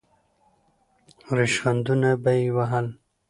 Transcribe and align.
ریشخندونه 1.37 2.09
به 2.23 2.31
یې 2.39 2.47
وهل. 2.55 2.87